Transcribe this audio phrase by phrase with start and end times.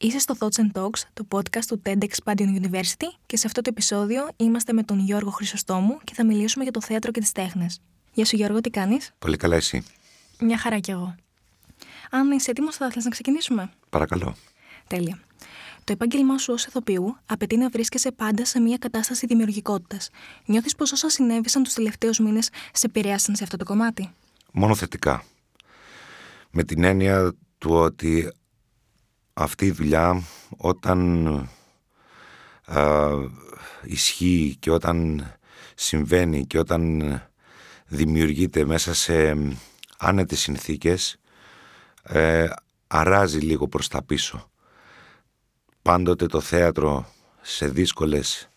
[0.00, 3.70] Είσαι στο Thoughts and Talks, το podcast του TED Expansion University και σε αυτό το
[3.70, 7.80] επεισόδιο είμαστε με τον Γιώργο Χρυσοστόμου και θα μιλήσουμε για το θέατρο και τις τέχνες.
[8.12, 9.84] Γεια σου Γιώργο, τι κάνεις; Πολύ καλά εσύ.
[10.40, 11.14] Μια χαρά κι εγώ.
[12.10, 14.34] Αν είσαι έτοιμος θα ήθελες να ξεκινήσουμε; Παρακαλώ.
[14.86, 15.18] Τέλεια.
[15.84, 20.10] Το επάγγελμά σου ως ηθοποιού απαιτεί να βρίσκεσαι πάντα σε μια κατάσταση δημιουργικότητας.
[20.44, 24.10] Νιώθεις πως όσα συνέβησαν τους τελευταίους μήνες σε επηρέασαν σε αυτό το κομμάτι;
[24.52, 25.24] Μόνο θετικά.
[26.50, 28.32] Με την έννοια του ότι
[29.40, 30.22] αυτή η δουλειά
[30.56, 31.26] όταν
[32.64, 33.08] α,
[33.82, 35.26] ισχύει και όταν
[35.74, 37.22] συμβαίνει και όταν
[37.86, 39.36] δημιουργείται μέσα σε
[39.98, 41.18] άνετες συνθήκες
[42.02, 42.48] ε,
[42.86, 44.50] αράζει λίγο προς τα πίσω.
[45.82, 48.48] Πάντοτε το θέατρο σε δύσκολες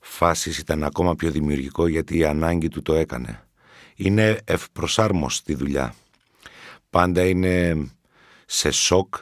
[0.00, 3.44] φάσεις ήταν ακόμα πιο δημιουργικό γιατί η ανάγκη του το έκανε.
[3.94, 5.94] Είναι ευπροσάρμοστη δουλειά.
[6.90, 7.86] Πάντα είναι
[8.46, 9.14] σε σοκ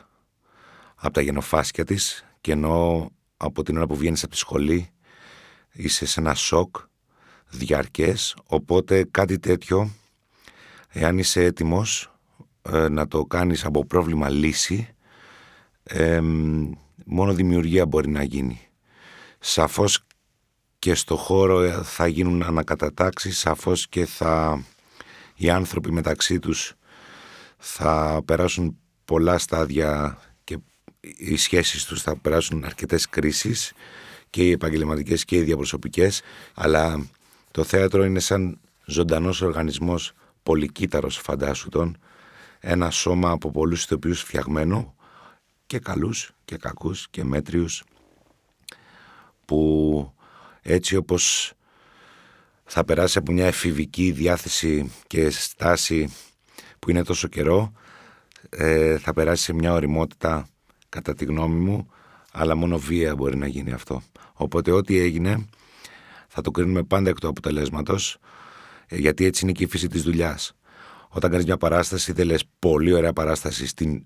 [0.99, 4.91] από τα γενοφάσκια της και ενώ από την ώρα που βγαίνεις από τη σχολή
[5.73, 6.77] είσαι σε ένα σοκ
[7.49, 9.91] διαρκές οπότε κάτι τέτοιο
[10.89, 12.13] εάν είσαι έτοιμος
[12.63, 14.95] ε, να το κάνεις από πρόβλημα λύση
[17.05, 18.61] μόνο δημιουργία μπορεί να γίνει.
[19.39, 20.05] Σαφώς
[20.79, 24.63] και στο χώρο θα γίνουν ανακατατάξεις σαφώς και θα
[25.35, 26.75] οι άνθρωποι μεταξύ τους
[27.57, 30.19] θα περάσουν πολλά στάδια
[31.01, 33.73] οι σχέσεις τους θα περάσουν αρκετές κρίσεις
[34.31, 36.23] και οι επαγγελματικές και οι διαπροσωπικές
[36.55, 37.07] αλλά
[37.51, 41.99] το θέατρο είναι σαν ζωντανός οργανισμός πολυκύτταρος φαντάσου τον.
[42.61, 44.95] Ένα σώμα από πολλούς ηθοποιούς φτιαγμένο
[45.67, 47.85] και καλούς και κακούς και μέτριους
[49.45, 50.13] που
[50.63, 51.53] έτσι όπως
[52.65, 56.15] θα περάσει από μια εφηβική διάθεση και στάση
[56.79, 57.73] που είναι τόσο καιρό
[58.49, 60.49] ε, θα περάσει σε μια οριμότητα
[60.89, 61.91] κατά τη γνώμη μου,
[62.33, 64.03] αλλά μόνο βία μπορεί να γίνει αυτό.
[64.33, 65.49] Οπότε ό,τι έγινε
[66.29, 68.19] θα το κρίνουμε πάντα εκ του αποτελέσματος,
[68.87, 70.53] ε, γιατί έτσι είναι και η φύση της δουλειάς.
[71.09, 74.05] Όταν κάνεις μια παράσταση, δεν λες πολύ ωραία παράσταση στην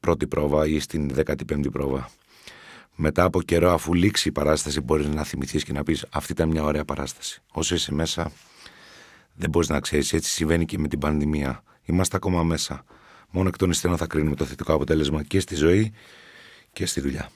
[0.00, 2.10] πρώτη πρόβα ή στην 15η πρόβα.
[2.94, 6.48] Μετά από καιρό, αφού λήξει η παράσταση, μπορείς να θυμηθείς και να πεις: Αυτή ήταν
[6.48, 7.42] μια ωραία παράσταση.
[7.52, 8.32] Όσο είσαι μέσα,
[9.34, 10.12] δεν μπορείς να ξέρεις.
[10.12, 11.62] Έτσι συμβαίνει και με την πανδημία.
[11.82, 12.84] Είμαστε ακόμα μέσα.
[13.30, 15.92] Μόνο εκ των υστέρων θα κρίνουμε το θετικό αποτέλεσμα και στη ζωή
[16.72, 17.30] και στη δουλειά.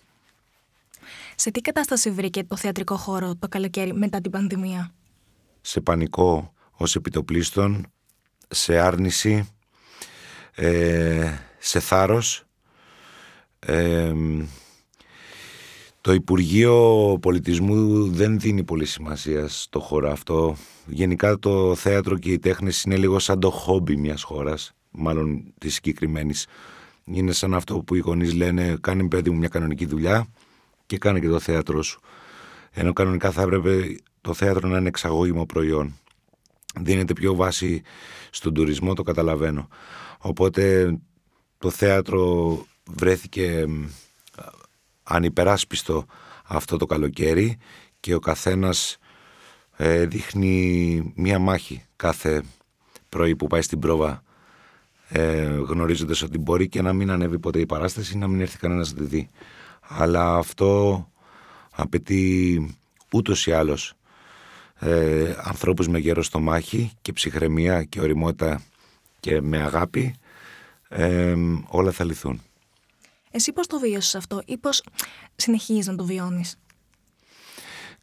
[1.34, 4.94] Σε τι κατάσταση βρήκε το θεατρικό χώρο το καλοκαίρι μετά την πανδημία;
[5.60, 7.86] Σε πανικό ως επιτοπλίστων,
[8.48, 9.48] σε άρνηση,
[10.54, 12.44] ε, σε θάρρος.
[13.58, 14.12] Ε,
[16.00, 20.56] το Υπουργείο Πολιτισμού δεν δίνει πολύ σημασία στο χώρο αυτό.
[20.86, 25.74] Γενικά το θέατρο και οι τέχνες είναι λίγο σαν το χόμπι μιας χώρας μάλλον της
[25.74, 26.46] συγκεκριμένης.
[27.04, 30.26] Είναι σαν αυτό που οι γονείς λένε: Κάνει παιδί μου μια κανονική δουλειά
[30.86, 32.00] και κάνε και το θέατρο σου.
[32.70, 35.96] Ενώ κανονικά θα έπρεπε το θέατρο να είναι εξαγώγημο προϊόν.
[36.80, 37.82] Δίνεται πιο βάση
[38.30, 39.68] στον τουρισμό, το καταλαβαίνω.
[40.18, 40.94] Οπότε
[41.58, 43.66] το θέατρο βρέθηκε
[45.02, 46.06] ανυπεράσπιστο
[46.44, 47.58] αυτό το καλοκαίρι
[48.00, 48.96] και ο καθένας
[49.76, 52.42] ε, δείχνει μία μάχη κάθε
[53.08, 54.22] πρωί που πάει στην πρόβα
[55.12, 58.92] ε, γνωρίζοντας ότι μπορεί και να μην ανέβει ποτέ η παράσταση να μην έρθει κανένας
[58.92, 59.28] να τη δει.
[59.80, 61.06] Αλλά αυτό
[61.72, 62.76] απαιτεί
[63.12, 63.94] ούτως ή άλλως
[64.78, 68.62] ε, ανθρώπους με γέρο στο μάχη και ψυχραιμία και οριμότητα
[69.20, 70.14] και με αγάπη
[70.88, 71.34] ε,
[71.68, 72.42] όλα θα λυθούν.
[73.30, 74.82] Εσύ πώς το βίωσες αυτό ή πώς
[75.36, 76.56] συνεχίζεις να το βιώνεις;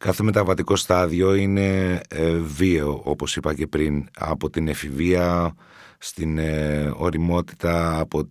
[0.02, 5.54] Κάθε μεταβατικό στάδιο είναι ε, βίαιο όπως είπα και πριν από την εφηβεία
[5.98, 8.28] στην ε, οριμότητα, από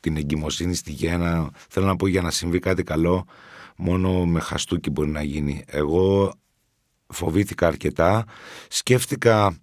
[0.00, 1.50] την εγκυμοσύνη στη γέννα.
[1.68, 3.26] Θέλω να πω για να συμβεί κάτι καλό,
[3.76, 5.64] μόνο με χαστούκι μπορεί να γίνει.
[5.66, 6.32] Εγώ
[7.06, 8.24] φοβήθηκα αρκετά.
[8.68, 9.56] Σκέφτηκα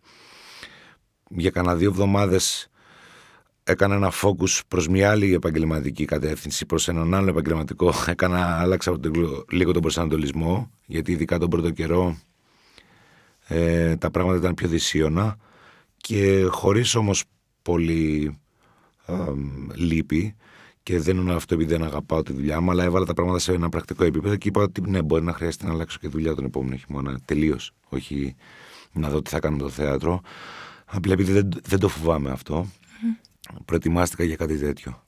[1.30, 2.70] για κανένα δύο εβδομάδες
[3.70, 7.94] έκανα ένα focus προς μια άλλη επαγγελματική κατεύθυνση, προς έναν άλλο επαγγελματικό.
[8.08, 9.00] Έκανα, άλλαξα
[9.50, 12.18] λίγο τον προσανατολισμό, γιατί ειδικά τον πρώτο καιρό
[13.48, 15.38] ε, τα πράγματα ήταν πιο δυσίωνα
[15.98, 17.24] και χωρίς όμως
[17.62, 18.38] πολύ
[19.06, 19.14] ε,
[19.76, 20.36] λύπη
[20.84, 23.54] και δεν είναι αυτό επειδή δεν αγαπάω τη δουλειά μου, αλλά έβαλα τα πράγματα σε
[23.54, 26.46] ένα πρακτικό επίπεδο και είπα ότι ναι, μπορεί να χρειάζεται να αλλάξω και δουλειά τον
[26.46, 27.20] επόμενο χειμώνα.
[27.26, 27.72] Τελείως.
[27.90, 28.36] Όχι
[28.92, 30.22] να δω τι θα κάνω με το θέατρο.
[30.86, 32.79] Απλά επειδή δεν, δεν το φοβάμαι αυτό, mm.
[33.66, 35.04] Προετοιμάστηκα για κάτι τέτοιο.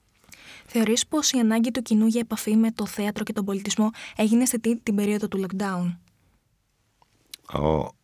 [0.66, 4.46] Θεωρείς πως η ανάγκη του κοινού για επαφή με το θέατρο και τον πολιτισμό έγινε
[4.46, 5.96] σε τι, την περίοδο του lockdown;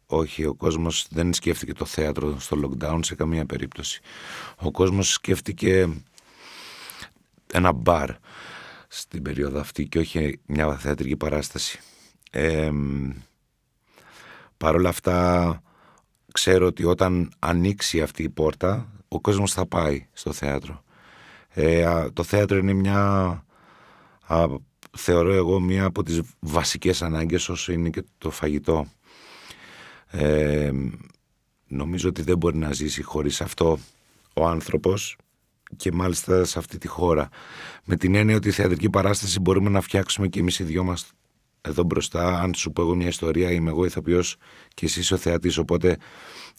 [0.06, 4.00] Όχι, ο κόσμος δεν σκέφτηκε το θέατρο στο lockdown σε καμία περίπτωση.
[4.58, 5.88] Ο κόσμος σκέφτηκε
[7.52, 8.10] ένα μπαρ.
[8.88, 11.78] στην περίοδο αυτή και όχι μια θεατρική παράσταση.
[12.30, 12.70] Ε,
[14.56, 15.62] Παρ' όλα αυτά
[16.32, 20.82] ξέρω ότι όταν ανοίξει αυτή η πόρτα ο κόσμος θα πάει στο θέατρο.
[21.48, 23.00] Ε, το θέατρο είναι μια,
[24.26, 24.46] α,
[24.96, 28.86] θεωρώ εγώ, μια από τις βασικές ανάγκες όσο είναι και το φαγητό.
[30.10, 30.70] Ε,
[31.66, 33.78] νομίζω ότι δεν μπορεί να ζήσει χωρίς αυτό
[34.34, 35.16] ο άνθρωπος
[35.76, 37.28] και μάλιστα σε αυτή τη χώρα.
[37.84, 41.12] Με την έννοια ότι η θεατρική παράσταση μπορούμε να φτιάξουμε και εμείς οι δυο μας
[41.60, 42.40] εδώ μπροστά.
[42.40, 44.36] Αν σου πω εγώ μια ιστορία, είμαι εγώ ηθοποιός
[44.74, 45.58] και εσύ ο θεατής.
[45.58, 45.98] Οπότε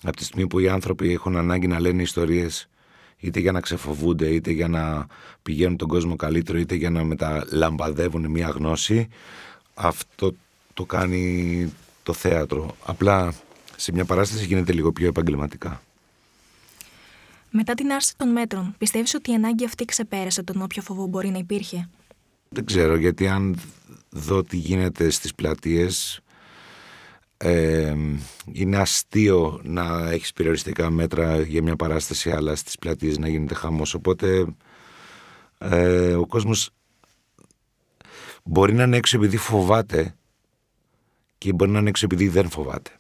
[0.04, 2.70] από τη στιγμή που οι άνθρωποι έχουν ανάγκη να λένε ιστορίες
[3.20, 5.08] είτε για να ξεφοβούνται, είτε για να
[5.42, 9.08] πηγαίνουν τον κόσμο καλύτερο, είτε για να μεταλαμπαδεύουν μια γνώση,
[9.74, 10.34] αυτό
[10.74, 11.74] το κάνει
[12.04, 12.76] το θέατρο.
[12.86, 13.34] Απλά
[13.76, 15.82] σε μια παράσταση γίνεται λίγο πιο επαγγελματικά.
[17.52, 21.30] Μετά την άρση των μέτρων, πιστεύεις ότι η ανάγκη αυτή ξεπέρασε τον όποιο φόβο μπορεί
[21.30, 21.90] να υπήρχε;
[22.50, 23.60] Δεν ξέρω, γιατί αν
[24.10, 26.22] δω τι γίνεται στις πλατείες,
[27.38, 27.96] ε,
[28.52, 33.94] είναι αστείο να έχεις περιοριστικά μέτρα για μια παράσταση, αλλά στις πλατείες να γίνεται χαμός.
[33.94, 34.46] Οπότε
[35.58, 36.70] ε, ο κόσμος
[38.44, 40.16] μπορεί να είναι έξω επειδή φοβάται
[41.38, 42.92] και μπορεί να είναι έξω επειδή δεν φοβάται.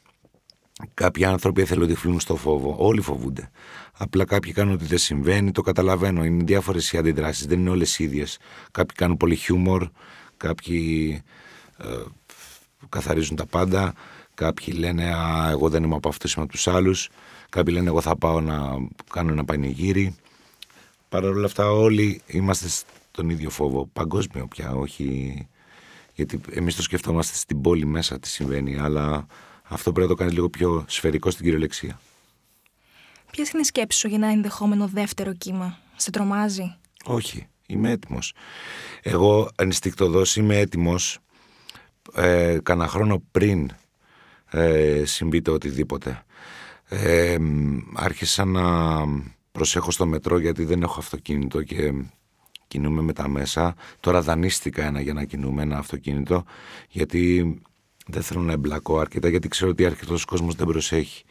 [0.93, 2.75] Κάποιοι άνθρωποι εθελοντυφλούν στο φόβο.
[2.77, 3.49] Όλοι φοβούνται.
[3.97, 6.23] Απλά κάποιοι κάνουν ότι δεν συμβαίνει, το καταλαβαίνω.
[6.23, 8.37] Είναι διάφορες οι αντιδράσεις, δεν είναι όλες ίδιες.
[8.71, 9.89] Κάποιοι κάνουν πολύ χιούμορ,
[10.39, 11.21] κάποιοι
[11.77, 11.85] ε,
[12.89, 13.93] καθαρίζουν τα πάντα.
[14.33, 17.09] Κάποιοι λένε Α, εγώ δεν είμαι από αυτούς, είμαι από τους άλλους.
[17.49, 18.57] Κάποιοι λένε Εγώ θα πάω να
[19.13, 20.15] κάνω ένα πανηγύρι.
[21.09, 23.85] Παρ' όλα αυτά, όλοι είμαστε στον ίδιο φόβο.
[23.93, 25.47] Παγκόσμιο πια, όχι.
[26.13, 29.27] Γιατί εμείς το σκεφτόμαστε στην πόλη μέσα τι συμβαίνει, αλλά
[29.63, 31.99] αυτό πρέπει να το κάνει λίγο πιο σφαιρικό στην κυριολεξία.
[33.31, 38.33] Ποιες είναι οι σκέψεις σου για ένα ενδεχόμενο δεύτερο κύμα, Σε τρομάζει; Όχι, είμαι έτοιμος.
[39.01, 41.19] Εγώ ενστικτοδός είμαι έτοιμος
[42.15, 43.71] ε, κανένα χρόνο πριν
[44.51, 46.23] ε, συμβεί το οτιδήποτε.
[46.89, 47.37] Ε,
[47.93, 48.63] άρχισα να
[49.51, 51.93] προσέχω στο μετρό γιατί δεν έχω αυτοκίνητο και
[52.67, 53.75] κινούμε με τα μέσα.
[53.99, 56.43] Τώρα δανείστηκα ένα για να κινούμε ένα αυτοκίνητο
[56.89, 57.55] γιατί
[58.07, 61.23] δεν θέλω να εμπλακώ αρκετά γιατί ξέρω ότι αρκετός κόσμος δεν προσέχει.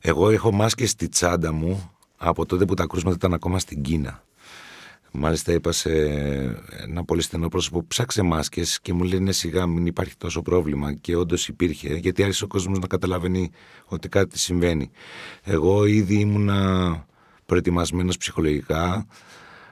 [0.00, 1.91] εγώ έχω μάσκες στη τσάντα μου
[2.24, 4.24] από τότε που τα κρούσματα ήταν ακόμα στην Κίνα.
[5.12, 5.90] Μάλιστα είπα σε
[6.86, 11.16] ένα πολύ στενό πρόσωπο ψάξε μάσκες και μου λένε σιγά μην υπάρχει τόσο πρόβλημα και
[11.16, 13.50] όντως υπήρχε γιατί άρχισε ο κόσμος να καταλαβαίνει
[13.84, 14.90] ότι κάτι συμβαίνει.
[15.42, 17.06] Εγώ ήδη ήμουνα
[17.46, 19.06] προετοιμασμένος ψυχολογικά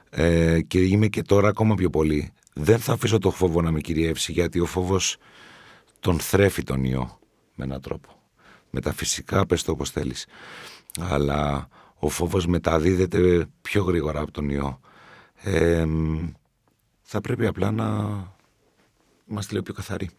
[0.09, 3.79] ε, και είμαι και τώρα ακόμα πιο πολύ δεν θα αφήσω το φόβο να με
[3.79, 5.17] κυριεύσει γιατί ο φόβος
[5.99, 7.19] τον θρέφει τον ιό
[7.55, 8.09] με έναν τρόπο.
[8.69, 10.25] Μεταφυσικά πες το όπως θέλεις.
[10.99, 11.69] Αλλά
[12.03, 14.79] ο φόβος μεταδίδεται πιο γρήγορα από τον ιό.
[17.01, 17.85] θα πρέπει απλά να
[19.29, 20.09] είμαστε λίγο πιο καθαροί.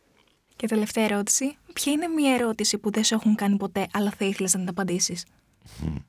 [0.57, 1.57] Και τελευταία ερώτηση.
[1.73, 4.69] Ποια είναι μια ερώτηση που δεν σε έχουν κάνει ποτέ, αλλά θα ήθελες να την
[4.69, 5.27] απαντήσεις;
[5.85, 6.03] Mm.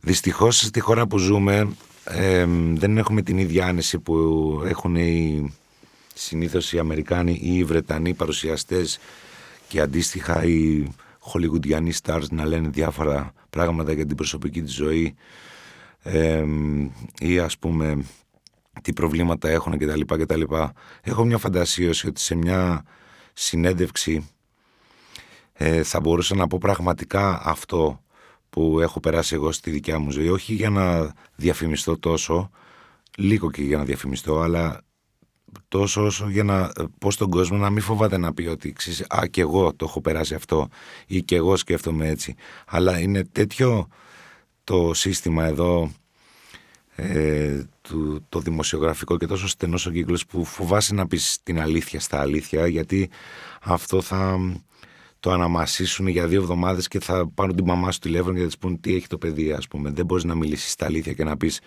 [0.00, 1.68] Δυστυχώς στη χώρα που ζούμε
[2.74, 4.14] δεν έχουμε την ίδια άνεση που
[4.64, 5.54] έχουν οι
[6.14, 8.98] συνήθως οι Αμερικάνοι ή οι Βρετανοί παρουσιαστές
[9.68, 10.86] και αντίστοιχα οι
[11.24, 15.14] χολιγουντιανοί stars να λένε διάφορα πράγματα για την προσωπική της ζωή
[17.18, 18.04] ή ας πούμε
[18.82, 20.00] τι προβλήματα έχουν κτλ.
[20.00, 20.42] κτλ.
[21.02, 22.84] Έχω μια φαντασίωση ότι σε μια
[23.32, 24.28] συνέντευξη
[25.52, 28.02] ε, θα μπορούσα να πω πραγματικά αυτό
[28.50, 30.28] που έχω περάσει εγώ στη δικιά μου ζωή.
[30.28, 32.50] Όχι για να διαφημιστώ τόσο,
[33.16, 34.80] λίγο και για να διαφημιστώ, αλλά
[35.68, 39.26] τόσο όσο για να πω στον κόσμο να μην φοβάται να πει ότι ξέρεις, α,
[39.26, 40.68] και εγώ το έχω περάσει αυτό
[41.06, 42.34] ή και εγώ σκέφτομαι έτσι.
[42.66, 43.88] Αλλά είναι τέτοιο
[44.64, 45.90] το σύστημα εδώ
[46.96, 52.00] ε, του, το δημοσιογραφικό και τόσο στενός ο κύκλος που φοβάσαι να πεις την αλήθεια
[52.00, 53.10] στα αλήθεια γιατί
[53.60, 54.38] αυτό θα
[55.20, 58.58] το αναμασίσουν για δύο εβδομάδες και θα πάρουν την μαμά σου τηλέφωνο και θα της
[58.58, 59.90] πούνε τι έχει το παιδί, ας πούμε.
[59.90, 61.60] Δεν μπορείς να μιλήσεις τα αλήθεια και να πεις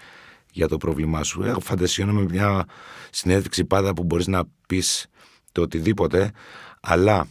[0.58, 1.44] για το πρόβλημά σου.
[1.44, 2.66] Έχω φαντασιώνω με μια
[3.12, 5.08] συνέντευξη πάντα που μπορείς να πεις
[5.52, 6.32] το οτιδήποτε,
[6.80, 7.28] αλλά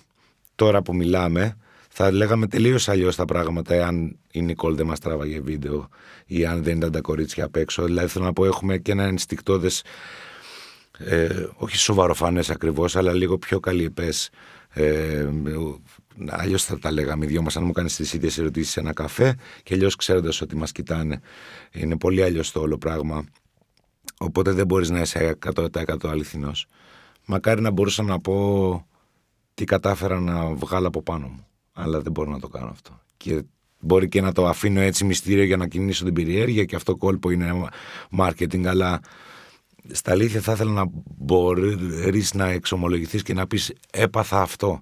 [0.54, 1.56] τώρα που μιλάμε
[1.88, 5.88] θα λέγαμε τελείως αλλιώς τα πράγματα εάν η Νικόλ δεν μας τράβαγε βίντεο
[6.26, 7.84] ή αν δεν ήταν τα κορίτσια απ' έξω.
[7.84, 9.70] Δηλαδή θέλω να πω έχουμε και ένα ενστικτόδε,
[10.98, 14.30] ε, όχι σοβαροφανέ ακριβώς, αλλά λίγο πιο καλλιεπές
[14.76, 15.28] ε,
[16.28, 18.92] Αλλιώς θα τα λέγαμε οι δυο μας, αν μου κάνεις τις ίδιες ερωτήσεις σε ένα
[18.92, 21.20] καφέ και αλλιώς ξέροντας ότι μας κοιτάνε.
[21.72, 23.24] Είναι πολύ αλλιώς το όλο πράγμα.
[24.18, 26.66] Οπότε δεν μπορείς να είσαι 100% αληθινός.
[27.26, 28.86] Μακάρι να μπορούσα να πω
[29.54, 31.46] τι κατάφερα να βγάλω από πάνω μου.
[31.72, 33.00] Αλλά δεν μπορώ να το κάνω αυτό.
[33.16, 33.44] Και
[33.80, 37.30] Μπορεί και να το αφήνω έτσι μυστήριο για να κινήσω την περιέργεια και αυτό κόλπο
[37.30, 37.68] είναι
[38.18, 39.00] marketing, αλλά
[39.92, 40.84] στα αλήθεια θα ήθελα να
[41.16, 44.80] μπορείς να εξομολογηθείς και να πεις έπαθα αυτό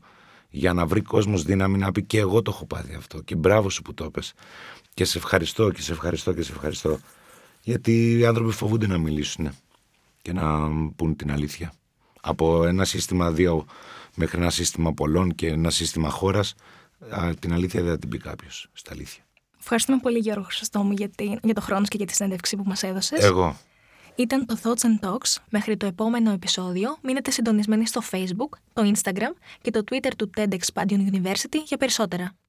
[0.50, 3.70] για να βρει κόσμος δύναμη να πει και εγώ το έχω πάθει αυτό και μπράβο
[3.70, 4.32] σου που το έπες
[4.94, 6.98] και σε ευχαριστώ και σε ευχαριστώ και σε ευχαριστώ
[7.62, 9.50] γιατί οι άνθρωποι φοβούνται να μιλήσουν
[10.22, 11.72] και να πούν την αλήθεια
[12.20, 13.64] από ένα σύστημα δύο
[14.14, 16.54] μέχρι ένα σύστημα πολλών και ένα σύστημα χώρας
[17.38, 19.22] την αλήθεια δεν θα την πει κάποιος στα αλήθεια.
[19.60, 21.10] Ευχαριστούμε πολύ Γιώργο Χρυσοστόμου για,
[21.42, 23.24] για το χρόνο και για τη συνέντευξη που μας έδωσες.
[23.24, 23.56] Εγώ.
[24.16, 25.36] Ήταν το Thoughts and Talks.
[25.50, 30.58] Μέχρι το επόμενο επεισόδιο μείνετε συντονισμένοι στο Facebook, το Instagram και το Twitter του TEDx
[30.74, 32.34] Padion University για περισσότερα.